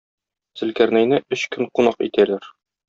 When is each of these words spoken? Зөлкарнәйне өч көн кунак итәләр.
Зөлкарнәйне 0.61 1.21
өч 1.37 1.47
көн 1.57 1.71
кунак 1.79 2.05
итәләр. 2.11 2.55